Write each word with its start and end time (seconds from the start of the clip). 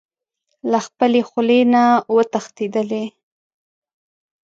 له 0.71 0.79
خپلې 0.87 1.21
خولې 1.29 1.59
نه 1.73 1.83
و 2.13 2.17
تښتېدلی. 2.31 3.05